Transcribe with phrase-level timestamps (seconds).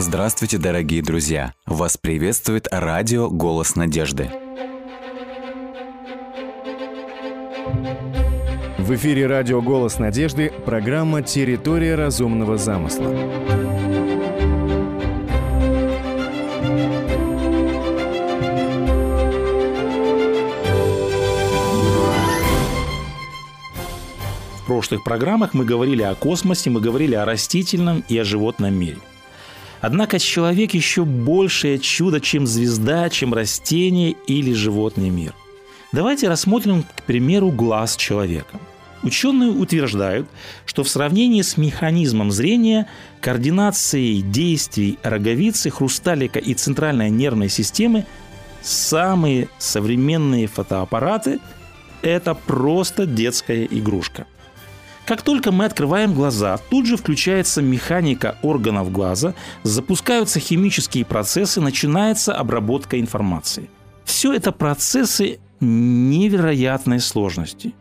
[0.00, 1.52] Здравствуйте, дорогие друзья!
[1.66, 4.30] Вас приветствует радио «Голос надежды».
[8.78, 13.14] В эфире радио «Голос надежды» программа «Территория разумного замысла».
[24.54, 28.96] В прошлых программах мы говорили о космосе, мы говорили о растительном и о животном мире.
[29.80, 35.34] Однако человек еще большее чудо, чем звезда, чем растение или животный мир.
[35.92, 38.60] Давайте рассмотрим, к примеру, глаз человека.
[39.02, 40.28] Ученые утверждают,
[40.66, 42.86] что в сравнении с механизмом зрения,
[43.22, 48.04] координацией действий роговицы, хрусталика и центральной нервной системы
[48.60, 51.40] самые современные фотоаппараты–
[52.02, 54.26] это просто детская игрушка–
[55.06, 62.34] как только мы открываем глаза, тут же включается механика органов глаза, запускаются химические процессы, начинается
[62.34, 63.68] обработка информации.
[64.04, 67.74] Все это процессы невероятной сложности.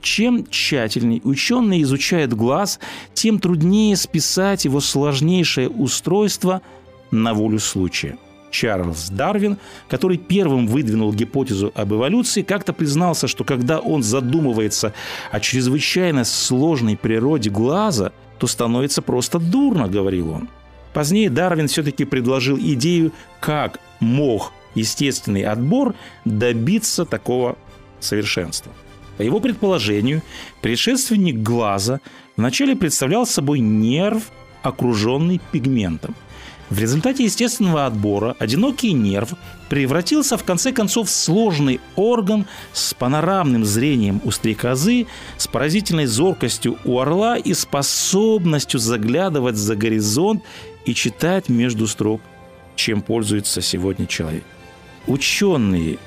[0.00, 2.78] Чем тщательней ученый изучает глаз,
[3.14, 6.62] тем труднее списать его сложнейшее устройство
[7.10, 8.18] на волю случая–
[8.50, 9.58] Чарльз Дарвин,
[9.88, 14.92] который первым выдвинул гипотезу об эволюции, как-то признался, что когда он задумывается
[15.30, 20.48] о чрезвычайно сложной природе глаза, то становится просто дурно, говорил он.
[20.92, 25.94] Позднее Дарвин все-таки предложил идею, как мог естественный отбор
[26.24, 27.56] добиться такого
[28.00, 28.72] совершенства.
[29.16, 30.22] По его предположению,
[30.60, 32.00] предшественник глаза
[32.36, 34.30] вначале представлял собой нерв,
[34.62, 36.14] окруженный пигментом–
[36.68, 39.34] в результате естественного отбора одинокий нерв
[39.68, 45.06] превратился в конце концов в сложный орган с панорамным зрением у стрекозы,
[45.36, 50.42] с поразительной зоркостью у орла и способностью заглядывать за горизонт
[50.84, 52.20] и читать между строк,
[52.74, 54.44] чем пользуется сегодня человек.
[55.06, 55.98] Ученые,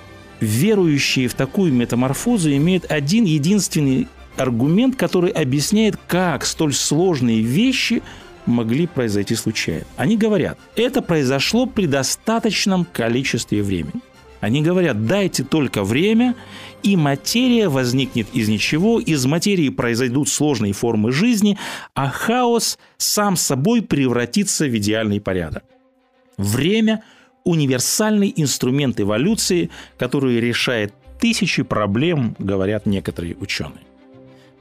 [0.42, 8.03] верующие в такую метаморфозу, имеют один единственный аргумент, который объясняет, как столь сложные вещи–
[8.50, 9.86] могли произойти случайно.
[9.98, 14.02] Они говорят, это произошло при достаточном количестве времени.
[14.42, 16.36] Они говорят, дайте только время,
[16.82, 21.58] и материя возникнет из ничего, из материи произойдут сложные формы жизни,
[21.94, 25.64] а хаос сам собой превратится в идеальный порядок.
[26.38, 27.04] Время–
[27.44, 33.88] универсальный инструмент эволюции, который решает тысячи проблем, говорят некоторые ученые.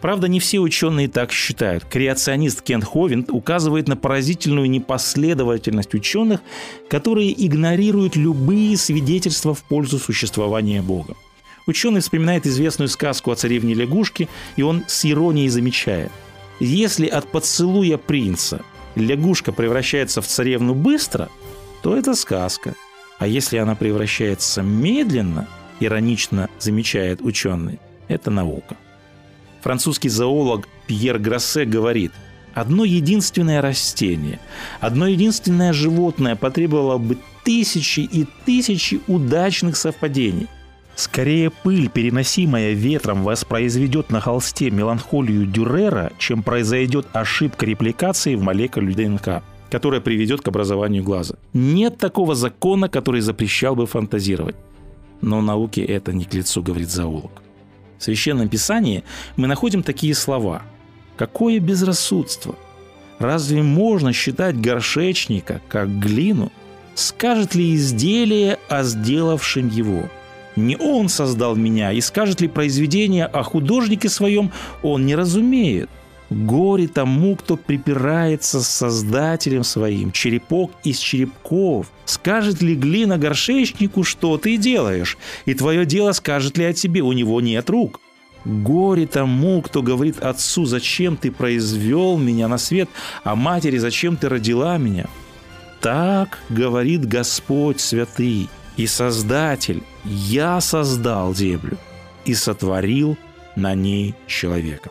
[0.01, 1.85] Правда, не все ученые так считают.
[1.85, 6.41] Креационист Кент Ховин указывает на поразительную непоследовательность ученых,
[6.89, 11.17] которые игнорируют любые свидетельства в пользу существования Бога.
[11.67, 16.13] Ученый вспоминает известную сказку о царевне лягушке, и он с иронией замечает.
[16.61, 18.63] Если от поцелуя принца
[18.95, 21.29] лягушка превращается в царевну быстро,
[21.83, 22.75] то это сказка.
[23.19, 25.49] А если она превращается медленно,
[25.81, 28.77] иронично замечает ученый, это наука.
[29.61, 32.13] Французский зоолог Пьер Гроссе говорит,
[32.55, 34.41] одно единственное растение,
[34.81, 40.47] одно единственное животное потребовало бы тысячи и тысячи удачных совпадений.
[40.97, 48.95] Скорее пыль, переносимая ветром, воспроизведет на холсте меланхолию Дюрера, чем произойдет ошибка репликации в молекуле
[48.95, 51.35] ДНК которая приведет к образованию глаза.
[51.53, 54.57] Нет такого закона, который запрещал бы фантазировать.
[55.21, 57.43] Но науке это не к лицу, говорит зоолог.
[57.99, 59.05] В Священном Писании
[59.37, 60.63] мы находим такие слова.
[61.17, 62.55] «Какое безрассудство!
[63.19, 66.53] Разве можно считать горшечника, как глину?
[66.95, 70.09] Скажет ли изделие о сделавшем его?
[70.55, 75.91] Не он создал меня, и скажет ли произведение о художнике своем, он не разумеет.
[76.31, 81.91] Горе тому, кто припирается с Создателем своим, черепок из черепков.
[82.05, 85.17] Скажет ли глина горшечнику, что ты делаешь?
[85.47, 88.01] И твое дело скажет ли о тебе, у него нет рук.
[88.45, 92.89] Горе тому, кто говорит отцу, зачем ты произвел меня на свет,
[93.25, 95.07] а матери, зачем ты родила меня.
[95.81, 101.79] Так говорит Господь святый и Создатель, я создал землю
[102.25, 103.17] и сотворил
[103.57, 104.91] на ней человека.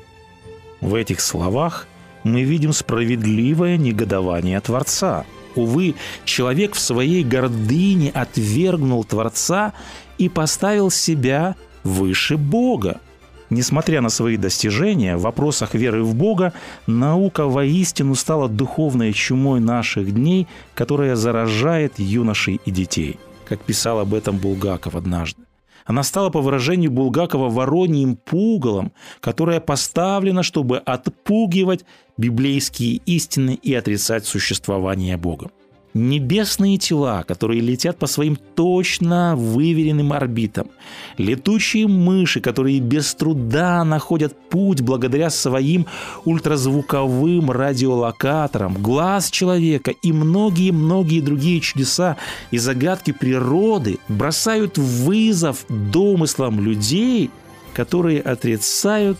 [0.81, 1.87] В этих словах
[2.23, 5.25] мы видим справедливое негодование Творца.
[5.55, 5.95] Увы,
[6.25, 9.73] человек в своей гордыне отвергнул Творца
[10.17, 12.99] и поставил себя выше Бога.
[13.49, 16.53] Несмотря на свои достижения в вопросах веры в Бога,
[16.85, 24.13] наука воистину стала духовной чумой наших дней, которая заражает юношей и детей, как писал об
[24.13, 25.46] этом Булгаков однажды.
[25.87, 28.91] Она стала, по выражению Булгакова, вороньим пугалом,
[29.21, 31.85] которое поставлено, чтобы отпугивать
[32.17, 35.49] библейские истины и отрицать существование Бога.
[35.93, 40.67] Небесные тела, которые летят по своим точно выверенным орбитам.
[41.17, 45.87] Летучие мыши, которые без труда находят путь благодаря своим
[46.25, 48.75] ультразвуковым радиолокаторам.
[48.75, 52.17] Глаз человека и многие-многие другие чудеса
[52.51, 57.31] и загадки природы бросают вызов домыслам людей,
[57.73, 59.17] которые отрицают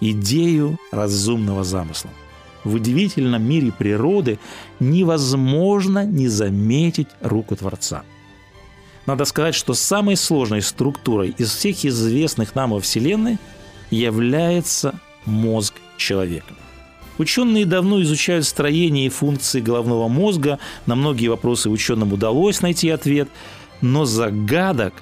[0.00, 2.10] идею разумного замысла
[2.66, 4.38] в удивительном мире природы
[4.80, 8.02] невозможно не заметить руку Творца.
[9.06, 13.38] Надо сказать, что самой сложной структурой из всех известных нам во Вселенной
[13.90, 16.54] является мозг человека.
[17.18, 23.28] Ученые давно изучают строение и функции головного мозга, на многие вопросы ученым удалось найти ответ,
[23.80, 24.92] но загадок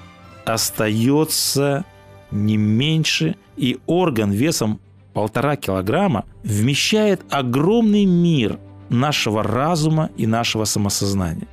[0.45, 1.83] остается
[2.29, 4.79] не меньше, и орган весом
[5.15, 8.59] полтора килограмма вмещает огромный мир
[8.89, 11.47] нашего разума и нашего самосознания.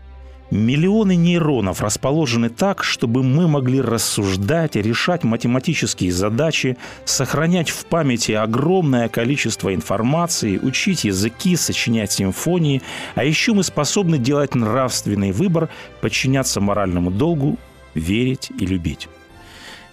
[0.51, 6.77] Миллионы нейронов расположены так, чтобы мы могли рассуждать, решать математические задачи,
[7.07, 12.83] сохранять в памяти огромное количество информации, учить языки, сочинять симфонии,
[13.15, 15.71] а еще мы способны делать нравственный выбор,
[16.03, 17.57] подчиняться моральному долгу,
[17.95, 19.09] верить и любить.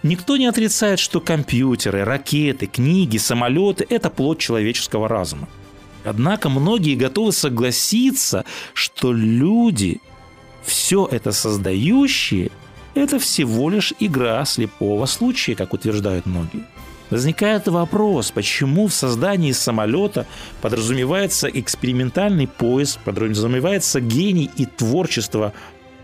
[0.01, 5.49] Никто не отрицает, что компьютеры, ракеты, книги, самолеты– это плод человеческого разума.
[6.05, 9.99] Однако многие готовы согласиться, что люди,
[10.63, 12.49] все это создающие,
[12.95, 16.65] это всего лишь игра слепого случая, как утверждают многие.
[17.09, 20.27] Возникает вопрос, почему в создании самолета
[20.61, 25.53] подразумевается экспериментальный поиск, подразумевается гений и творчество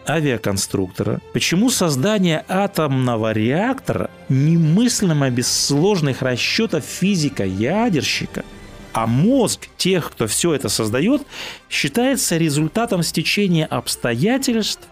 [0.07, 8.43] авиаконструктора, почему создание атомного реактора немыслимо без сложных расчетов физика-ядерщика,
[8.93, 11.23] а мозг тех, кто все это создает,
[11.69, 14.87] считается результатом стечения обстоятельств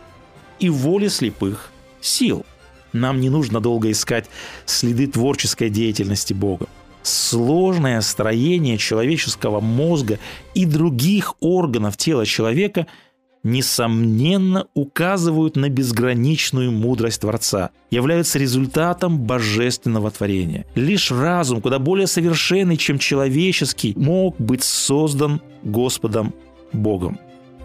[0.59, 1.71] и воли слепых
[2.01, 2.45] сил.
[2.91, 4.29] Нам не нужно долго искать
[4.65, 6.67] следы творческой деятельности Бога.
[7.01, 10.19] Сложное строение человеческого мозга
[10.53, 12.87] и других органов тела человека–
[13.43, 20.65] несомненно указывают на безграничную мудрость Творца, являются результатом божественного творения.
[20.75, 26.33] Лишь разум, куда более совершенный, чем человеческий, мог быть создан Господом
[26.71, 27.19] Богом.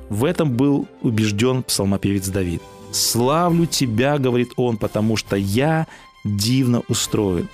[0.08, 2.62] В этом был убежден псалмопевец Давид.
[2.90, 5.86] «Славлю Тебя,— говорит он,— потому что я
[6.24, 7.48] дивно устроен.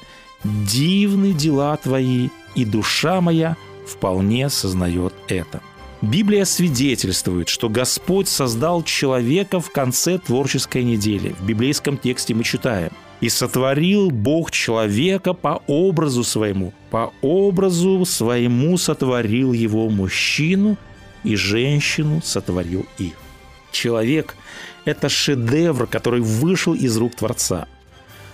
[0.44, 3.56] Дивны дела Твои, и душа моя
[3.86, 5.60] вполне сознает это».
[6.04, 11.34] Библия свидетельствует, что Господь создал человека в конце творческой недели.
[11.38, 12.90] В библейском тексте мы читаем
[13.22, 20.76] «И сотворил Бог человека по образу своему, по образу своему сотворил его мужчину,
[21.22, 23.14] и женщину сотворил их».
[23.72, 24.36] Человек–
[24.84, 27.66] это шедевр, который вышел из рук Творца.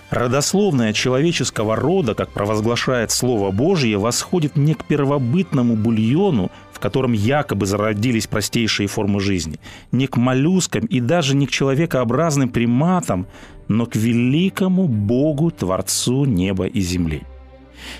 [0.09, 8.27] Родословная человеческого рода, как провозглашает Слово Божье, восходит не к первобытному бульону, котором якобы зародились
[8.27, 9.59] простейшие формы жизни,
[9.91, 13.27] не к моллюскам и даже не к человекообразным приматам,
[13.69, 17.21] но к великому Богу, Творцу неба и земли.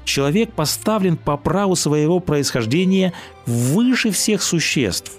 [0.04, 3.14] Человек поставлен по праву своего происхождения
[3.46, 5.14] выше всех существ.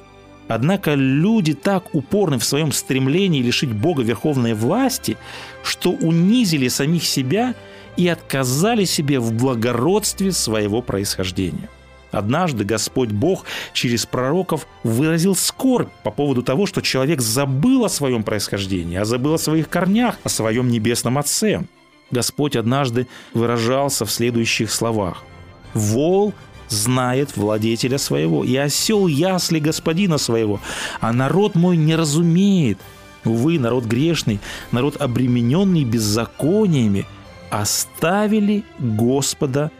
[0.48, 5.16] Однако люди так упорны в своем стремлении лишить Бога верховной власти,
[5.64, 7.54] что унизили самих себя
[7.96, 11.68] и отказали себе в благородстве своего происхождения–
[12.12, 18.22] Однажды Господь Бог через пророков выразил скорбь по поводу того, что человек забыл о своем
[18.22, 21.64] происхождении, а забыл о своих корнях, о своем небесном Отце.
[22.10, 25.24] Господь однажды выражался в следующих словах.
[25.72, 26.34] «Вол
[26.68, 30.60] знает владетеля своего, и осел ясли господина своего,
[31.00, 32.78] а народ мой не разумеет.
[33.24, 34.40] Увы, народ грешный,
[34.70, 37.06] народ обремененный беззакониями,
[37.50, 39.70] оставили Господа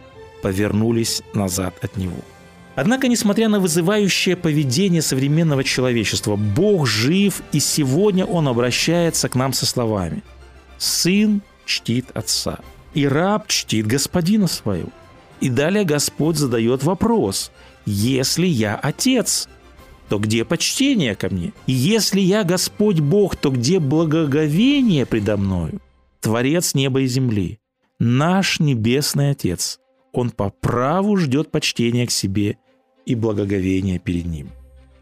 [0.43, 2.19] повернулись назад от него.
[2.75, 9.53] Однако, несмотря на вызывающее поведение современного человечества, Бог жив, и сегодня Он обращается к нам
[9.53, 10.23] со словами
[10.79, 12.59] «Сын чтит отца,
[12.95, 14.91] и раб чтит господина своего».
[15.41, 17.53] И далее Господь задает вопрос
[17.85, 19.49] «Если я отец,
[20.09, 21.53] то где почтение ко мне?
[21.67, 25.81] И если я Господь Бог, то где благоговение предо мною?
[26.21, 27.59] Творец неба и земли,
[27.99, 29.81] наш Небесный Отец,
[30.13, 32.59] он по праву ждет почтения к себе
[33.07, 34.51] и благоговения перед ним.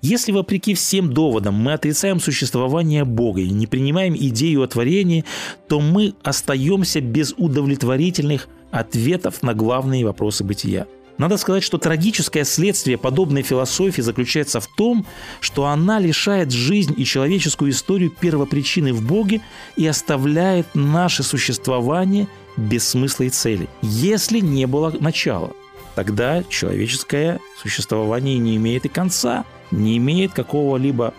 [0.02, 5.26] Если вопреки всем доводам мы отрицаем существование Бога и не принимаем идею о творении,
[5.68, 10.86] то мы остаемся без удовлетворительных ответов на главные вопросы бытия.
[11.18, 15.04] Надо сказать, что трагическое следствие подобной философии заключается в том,
[15.40, 19.42] что она лишает жизнь и человеческую историю первопричины в Боге
[19.76, 22.26] и оставляет наше существование
[22.60, 23.68] без смысла и цели.
[23.82, 25.50] Если не было начала,
[25.94, 31.14] тогда человеческое существование не имеет и конца, не имеет какого-либо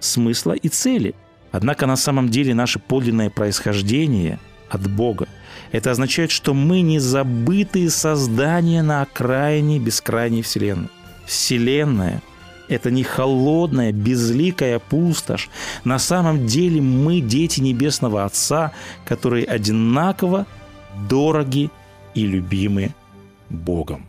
[0.00, 1.14] смысла и цели.
[1.50, 5.28] Однако на самом деле наше подлинное происхождение от Бога–
[5.72, 10.88] это означает, что мы не забытые создания на окраине бескрайней Вселенной.
[11.26, 12.22] Вселенная–
[12.68, 15.48] это не холодная, безликая пустошь.
[15.84, 18.72] На самом деле мы дети Небесного Отца,
[19.06, 20.46] которые одинаково
[21.08, 21.70] дороги
[22.14, 22.90] и любимы
[23.48, 24.06] Богом.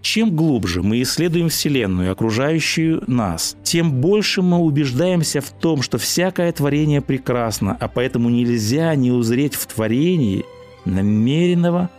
[0.00, 6.50] Чем глубже мы исследуем Вселенную, окружающую нас, тем больше мы убеждаемся в том, что всякое
[6.50, 10.44] творение прекрасно, а поэтому нельзя не узреть в творении–
[10.84, 11.90] намеренного,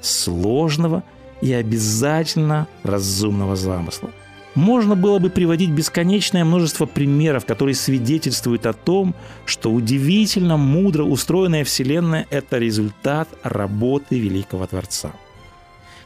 [0.00, 1.02] сложного
[1.40, 4.10] и обязательно разумного замысла.
[4.54, 9.14] Можно было бы приводить бесконечное множество примеров, которые свидетельствуют о том,
[9.46, 15.12] что удивительно мудро устроенная Вселенная– это результат работы Великого Творца.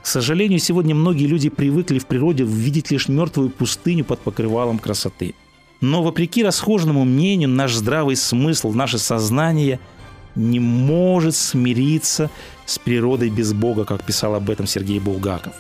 [0.03, 5.35] К сожалению, сегодня многие люди привыкли в природе видеть лишь мертвую пустыню под покрывалом красоты.
[5.81, 9.81] Но вопреки расхожему мнению, наш здравый смысл, наше сознание–
[10.37, 12.31] не может смириться
[12.67, 15.55] с природой без Бога, как писал об этом Сергей Булгаков.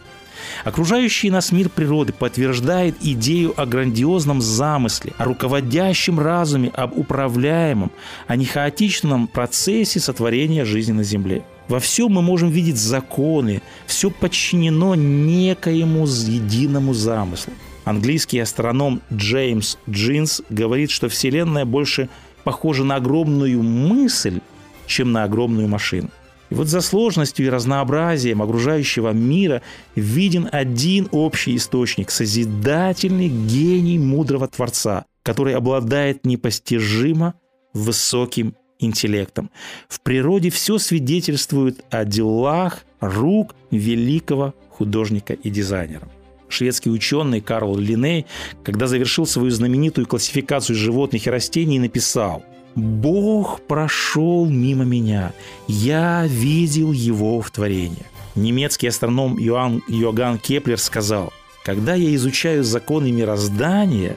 [0.64, 7.90] Окружающий нас мир природы подтверждает идею о грандиозном замысле, о руководящем разуме, об управляемом,
[8.26, 11.44] а не хаотичном процессе сотворения жизни на Земле.
[11.68, 17.52] Во всем мы можем видеть законы, все подчинено некоему единому замыслу.
[17.84, 22.08] Английский астроном Джеймс Джинс говорит, что Вселенная больше
[22.44, 24.40] похожа на огромную мысль,
[24.86, 26.10] чем на огромную машину.
[26.50, 29.62] И вот за сложностью и разнообразием окружающего мира
[29.94, 37.34] виден один общий источник– созидательный гений мудрого Творца, который обладает непостижимо
[37.72, 39.50] высоким интеллектом.
[39.88, 46.08] В природе все свидетельствует о делах рук великого художника и дизайнера.
[46.48, 48.26] Шведский ученый Карл Линей,
[48.62, 52.44] когда завершил свою знаменитую классификацию животных и растений, написал–
[52.76, 55.32] Бог прошел мимо меня.
[55.66, 58.04] Я видел его в творении.
[58.34, 61.32] Немецкий астроном Йоанн, Йоганн Кеплер сказал,
[61.64, 64.16] когда я изучаю законы мироздания,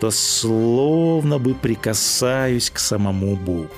[0.00, 3.70] то словно бы прикасаюсь к самому Богу.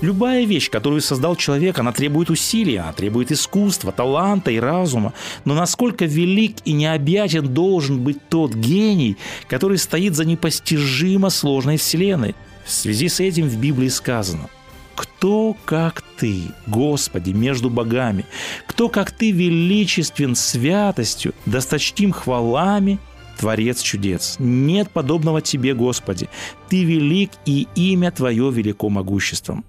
[0.00, 5.12] Любая вещь, которую создал человек, она требует усилия, она требует искусства, таланта и разума.
[5.44, 12.34] Но насколько велик и необъятен должен быть тот гений, который стоит за непостижимо сложной вселенной–
[12.64, 14.48] в связи с этим в Библии сказано
[14.94, 18.24] «Кто, как ты, Господи, между богами?
[18.66, 22.98] Кто, как ты, величествен святостью, досточтим хвалами,
[23.38, 24.36] Творец чудес.
[24.38, 26.28] Нет подобного Тебе, Господи.
[26.68, 29.64] Ты велик, и имя Твое велико могуществом.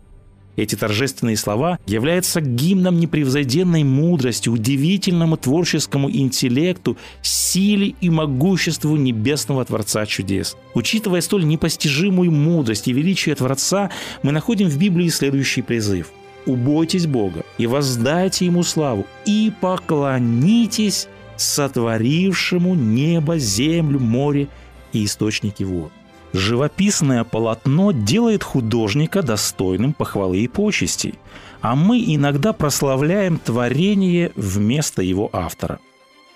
[0.55, 10.05] Эти торжественные слова являются гимном непревзойденной мудрости, удивительному творческому интеллекту, силе и могуществу небесного Творца
[10.05, 10.55] чудес.
[10.73, 13.91] Учитывая столь непостижимую мудрость и величие Творца,
[14.23, 16.11] мы находим в Библии следующий призыв.
[16.45, 21.07] «Убойтесь Бога и воздайте Ему славу, и поклонитесь
[21.37, 24.47] сотворившему небо, землю, море
[24.93, 25.91] и источники вод».
[26.35, 31.15] Живописное полотно делает художника достойным похвалы и почестей,
[31.61, 35.79] а мы иногда прославляем творение вместо его автора.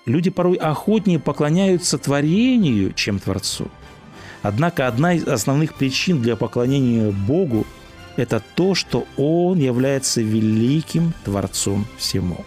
[0.05, 3.67] Люди порой охотнее поклоняются творению, чем Творцу.
[4.41, 7.67] Однако одна из основных причин для поклонения Богу–
[8.15, 12.45] это то, что Он является великим Творцом всему.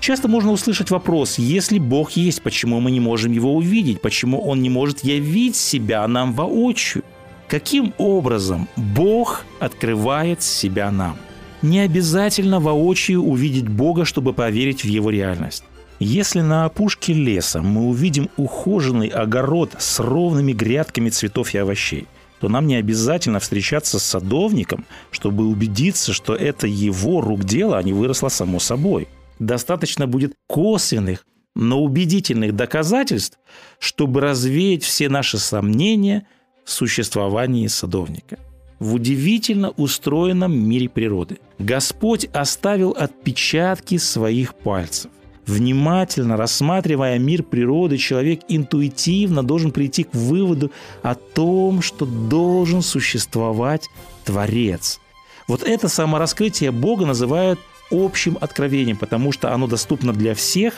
[0.00, 4.62] Часто можно услышать вопрос, если Бог есть, почему мы не можем его увидеть, почему Он
[4.62, 7.02] не может явить себя нам воочию?
[7.48, 11.16] Каким образом Бог открывает себя нам?
[11.62, 15.64] Не обязательно воочию увидеть Бога, чтобы поверить в Его реальность.
[15.98, 22.06] Если на опушке леса мы увидим ухоженный огород с ровными грядками цветов и овощей,
[22.38, 27.82] то нам не обязательно встречаться с садовником, чтобы убедиться, что это его рук дело, а
[27.82, 29.08] не выросло само собой–
[29.38, 33.38] достаточно будет косвенных, но убедительных доказательств,
[33.78, 36.26] чтобы развеять все наши сомнения
[36.64, 38.38] в существовании садовника.
[38.78, 45.10] В удивительно устроенном мире природы Господь оставил отпечатки своих пальцев.
[45.46, 50.70] Внимательно рассматривая мир природы, человек интуитивно должен прийти к выводу
[51.02, 53.88] о том, что должен существовать
[54.24, 55.00] Творец.
[55.48, 57.58] Вот это самораскрытие Бога называют
[57.90, 60.74] общим откровением, потому что оно доступно для всех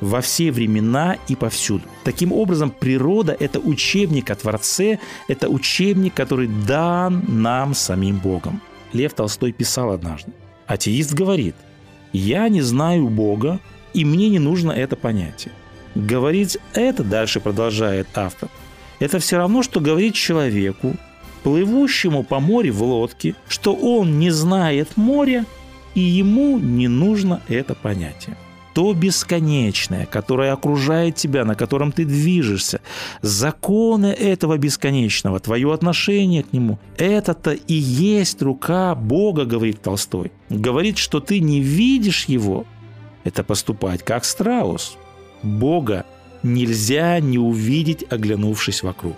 [0.00, 1.82] во все времена и повсюду.
[2.04, 8.60] Таким образом, природа– это учебник о Творце, это учебник, который дан нам самим Богом.
[8.92, 10.32] Лев Толстой писал однажды.
[10.66, 11.56] Атеист говорит,
[12.12, 13.60] «Я не знаю Бога,
[13.92, 15.52] и мне не нужно это понятие».
[15.94, 18.48] Говорить это, дальше продолжает автор,
[19.00, 20.94] это все равно, что говорить человеку,
[21.42, 25.44] плывущему по морю в лодке, что он не знает моря,
[25.98, 28.36] и ему не нужно это понятие.
[28.72, 32.80] То бесконечное, которое окружает тебя, на котором ты движешься,
[33.20, 40.30] законы этого бесконечного, твое отношение к нему, это-то и есть рука Бога, говорит Толстой.
[40.48, 42.64] Говорит, что ты не видишь его,
[43.24, 44.96] это поступать как страус.
[45.42, 46.04] Бога
[46.44, 49.16] нельзя не увидеть, оглянувшись вокруг.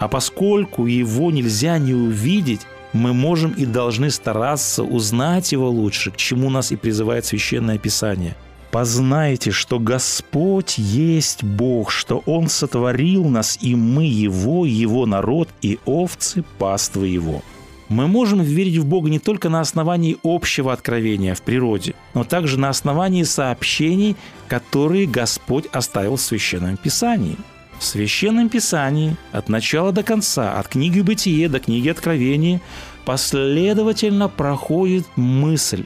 [0.00, 2.62] А поскольку его нельзя не увидеть,
[2.92, 8.36] мы можем и должны стараться узнать его лучше, к чему нас и призывает Священное Писание.
[8.70, 15.78] «Познайте, что Господь есть Бог, что Он сотворил нас, и мы Его, Его народ, и
[15.86, 17.42] овцы паствы Его».
[17.88, 22.58] Мы можем верить в Бога не только на основании общего откровения в природе, но также
[22.58, 24.16] на основании сообщений,
[24.48, 27.36] которые Господь оставил в Священном Писании.
[27.78, 32.60] В Священном Писании от начала до конца, от книги Бытие до книги Откровения,
[33.04, 35.84] последовательно проходит мысль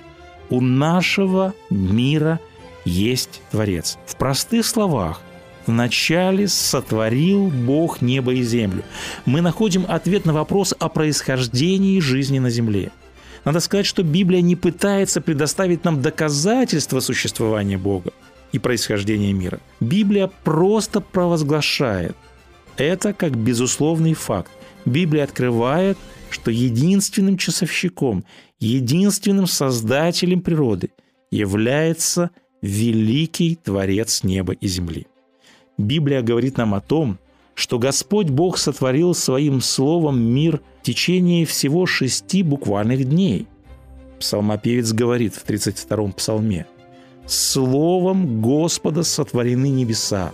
[0.51, 2.41] «У нашего мира
[2.85, 3.99] есть Творец».
[4.07, 5.21] В простых словах,
[5.67, 8.83] Вначале сотворил Бог небо и землю.
[9.27, 12.91] Мы находим ответ на вопрос о происхождении жизни на земле.
[13.45, 18.13] Надо сказать, что Библия не пытается предоставить нам доказательства существования Бога
[18.53, 19.61] и происхождения мира.
[19.81, 22.17] Библия просто провозглашает
[22.81, 24.51] это как безусловный факт.
[24.85, 25.99] Библия открывает,
[26.31, 28.25] что единственным часовщиком,
[28.59, 30.91] единственным создателем природы
[31.31, 32.31] является
[32.63, 35.07] великий Творец неба и земли.
[35.77, 37.19] Библия говорит нам о том,
[37.55, 43.47] что Господь Бог сотворил своим словом мир в течение всего шести буквальных дней.
[44.19, 46.67] Псалмопевец говорит в 32-м псалме
[47.31, 50.33] «Словом Господа сотворены небеса,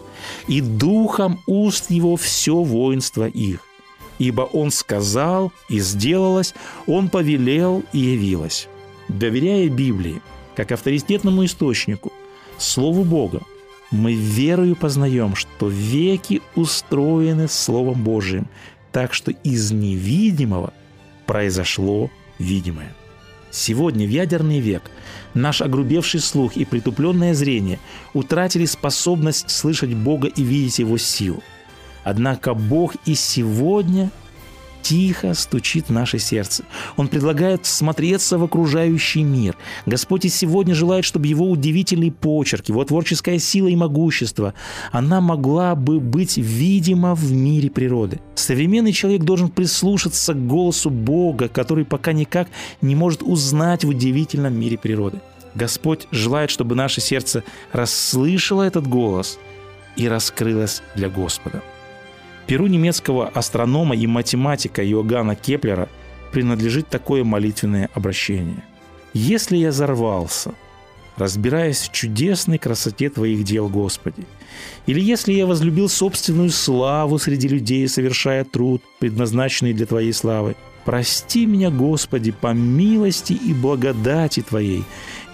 [0.48, 3.60] и духом уст Его все воинство их.
[4.18, 6.54] Ибо Он сказал, и сделалось,
[6.86, 8.68] Он повелел, и явилось».
[9.08, 10.20] Доверяя Библии,
[10.54, 12.12] как авторитетному источнику,
[12.58, 13.42] Слову Бога,
[13.90, 18.48] мы верою познаем, что веки устроены Словом Божиим,
[18.90, 20.72] так что из невидимого
[21.26, 22.94] произошло видимое.
[23.56, 24.82] Сегодня, в ядерный век,
[25.32, 27.78] наш огрубевший слух и притупленное зрение
[28.12, 31.42] утратили способность слышать Бога и видеть Его силу.
[32.04, 34.10] Однако Бог и сегодня–
[34.88, 36.64] тихо стучит в наше сердце.
[36.96, 39.56] Он предлагает смотреться в окружающий мир.
[39.84, 44.54] Господь и сегодня желает, чтобы его удивительный почерк, его творческая сила и могущество,
[44.92, 48.20] она могла бы быть видима в мире природы.
[48.36, 52.46] Современный человек должен прислушаться к голосу Бога, который пока никак
[52.80, 55.20] не может узнать в удивительном мире природы.
[55.56, 59.38] Господь желает, чтобы наше сердце расслышало этот голос
[59.96, 61.60] и раскрылось для Господа.
[62.46, 65.88] Перу немецкого астронома и математика Иоганна Кеплера
[66.32, 68.62] принадлежит такое молитвенное обращение.
[69.14, 70.54] «Если я взорвался,
[71.16, 74.26] разбираясь в чудесной красоте Твоих дел, Господи,
[74.86, 80.54] или если я возлюбил собственную славу среди людей, совершая труд, предназначенный для Твоей славы,
[80.84, 84.84] прости меня, Господи, по милости и благодати Твоей,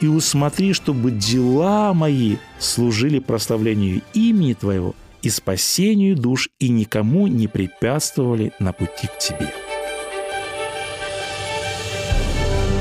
[0.01, 7.48] и усмотри, чтобы дела мои служили прославлению имени Твоего и спасению душ и никому не
[7.48, 9.52] препятствовали на пути к Тебе.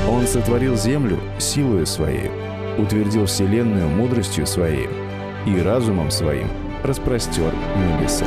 [0.08, 2.30] Он сотворил землю силою Своей,
[2.76, 4.88] утвердил вселенную мудростью Своей
[5.46, 6.48] и разумом Своим
[6.82, 8.26] распростер небеса.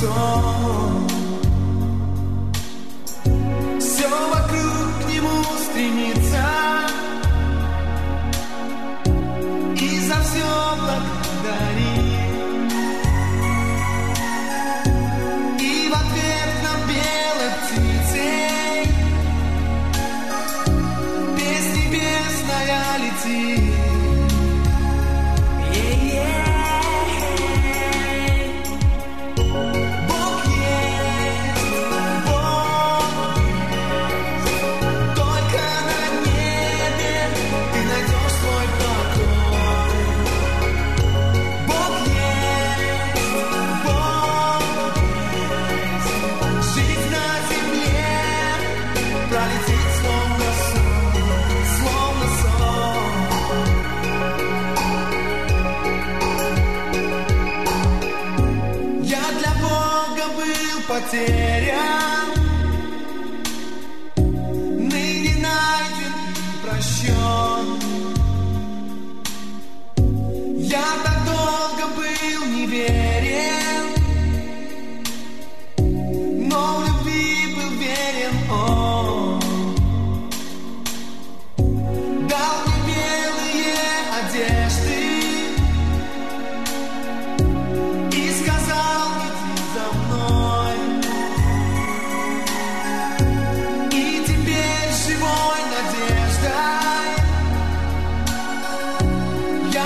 [0.00, 0.97] song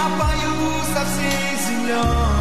[0.02, 2.31] я пою со всей землей.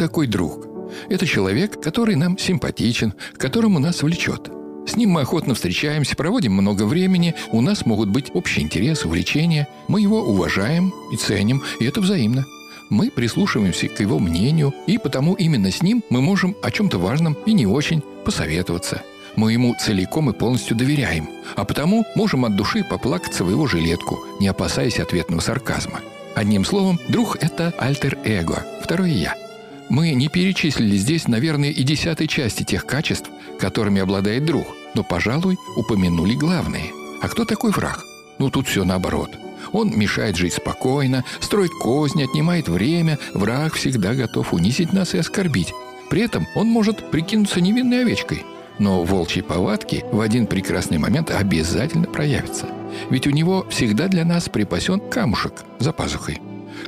[0.00, 0.66] Такой друг?
[1.10, 4.50] Это человек, который нам симпатичен, которому нас влечет.
[4.86, 9.68] С ним мы охотно встречаемся, проводим много времени, у нас могут быть общий интерес, увлечения.
[9.88, 12.46] Мы его уважаем и ценим, и это взаимно.
[12.88, 17.36] Мы прислушиваемся к его мнению, и потому именно с ним мы можем о чем-то важном
[17.44, 19.02] и не очень посоветоваться.
[19.36, 24.18] Мы ему целиком и полностью доверяем, а потому можем от души поплакаться в его жилетку,
[24.40, 26.00] не опасаясь ответного сарказма.
[26.34, 29.49] Одним словом, друг– это альтер-эго, второе «я».
[29.90, 35.58] Мы не перечислили здесь, наверное, и десятой части тех качеств, которыми обладает друг, но, пожалуй,
[35.76, 36.92] упомянули главные.
[37.20, 38.04] А кто такой враг?
[38.38, 39.30] Ну, тут все наоборот.
[39.72, 43.18] Он мешает жить спокойно, строит козни, отнимает время.
[43.34, 45.74] Враг всегда готов унизить нас и оскорбить.
[46.08, 48.44] При этом он может прикинуться невинной овечкой.
[48.78, 52.66] Но волчьи повадки в один прекрасный момент обязательно проявятся.
[53.10, 56.40] Ведь у него всегда для нас припасен камушек за пазухой.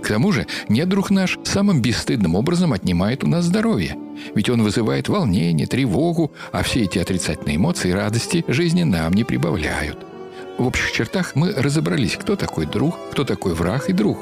[0.02, 3.96] К тому же недруг наш самым бесстыдным образом отнимает у нас здоровье.
[4.34, 9.22] Ведь он вызывает волнение, тревогу, а все эти отрицательные эмоции и радости жизни нам не
[9.22, 9.98] прибавляют.
[10.58, 14.18] В общих чертах мы разобрались, кто такой друг, кто такой враг и друг.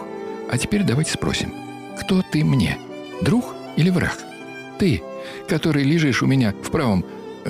[0.50, 1.52] А теперь давайте спросим,
[1.98, 2.78] кто ты мне,
[3.22, 4.18] друг или враг?
[4.78, 5.02] Ты,
[5.48, 7.04] который лежишь у меня в правом,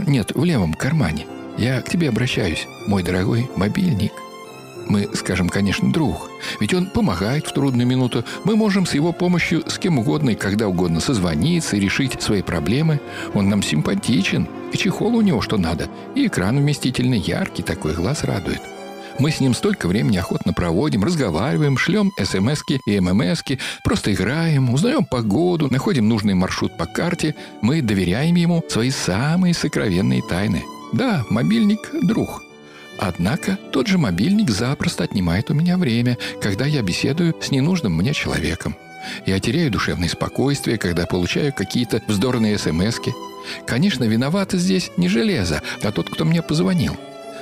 [0.07, 1.27] нет, в левом кармане.
[1.59, 4.13] Я к тебе обращаюсь, мой дорогой мобильник.
[4.89, 6.30] Мы скажем, конечно, друг.
[6.59, 8.25] Ведь он помогает в трудную минуту.
[8.45, 12.43] Мы можем с его помощью с кем угодно и когда угодно созвониться и решить свои
[12.43, 13.01] проблемы.
[13.35, 14.49] Он нам симпатичен.
[14.73, 15.89] И чехол у него что надо.
[16.15, 18.61] И экран вместительный, яркий, такой глаз радует.
[19.19, 25.05] Мы с ним столько времени охотно проводим, разговариваем, шлем смски и ммски, просто играем, узнаем
[25.05, 27.35] погоду, находим нужный маршрут по карте.
[27.61, 30.63] Мы доверяем ему свои самые сокровенные тайны.
[30.93, 32.43] Да, мобильник– друг.
[32.99, 38.13] Однако тот же мобильник запросто отнимает у меня время, когда я беседую с ненужным мне
[38.13, 38.77] человеком.
[39.27, 43.13] Я теряю душевное спокойствие, когда получаю какие-то вздорные смски.
[43.67, 46.97] Конечно, виноваты здесь не железо, а тот, кто мне позвонил.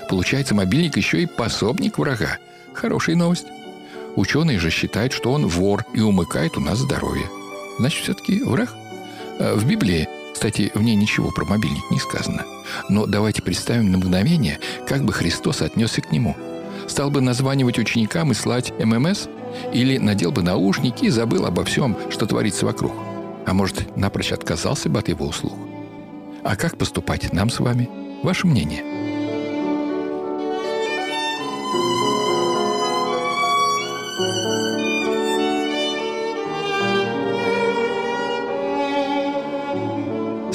[0.08, 2.38] Получается, мобильник еще и пособник врага.
[2.72, 3.46] Хорошая новость.
[4.14, 7.26] Ученые же считают, что он вор и умыкает у нас здоровье.
[7.78, 8.74] Значит, все-таки враг?
[9.38, 10.08] А В Библии,
[10.38, 12.46] кстати, в ней ничего про мобильник не сказано.
[12.88, 16.37] Но давайте представим на мгновение, как бы Христос отнесся к нему.
[16.87, 19.27] Стал бы названивать ученикам и слать ММС?
[19.72, 22.92] Или надел бы наушники и забыл обо всем, что творится вокруг?
[23.46, 25.59] А может, напрочь отказался бы от его услуг?
[26.44, 27.90] А как поступать нам с вами?
[28.22, 28.97] Ваше мнение?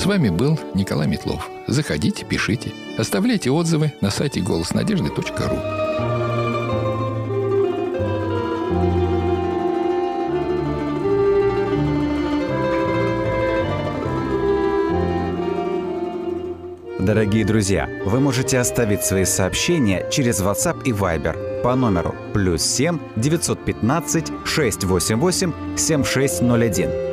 [0.03, 1.49] С вами был Николай Метлов.
[1.65, 5.55] Заходите, пишите, оставляйте отзывы на сайте голоснадежды.ру.
[16.99, 22.99] Дорогие друзья, вы можете оставить свои сообщения через WhatsApp и Viber по номеру плюс 7
[23.15, 27.12] 915 688 7601